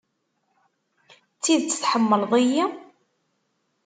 [1.31, 2.63] D tidet tḥemmleḍ-iyi?